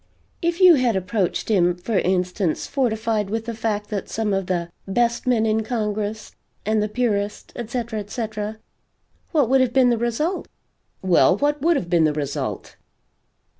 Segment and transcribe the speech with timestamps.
[0.41, 4.71] "If you had approached him, for instance, fortified with the fact that some of the
[4.87, 6.31] best men in Congress,
[6.65, 8.57] and the purest, etc., etc.;
[9.31, 10.47] what would have been the result?"
[11.03, 12.77] "Well, what WOULD have been the result?"